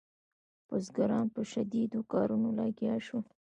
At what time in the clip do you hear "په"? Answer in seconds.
1.35-1.41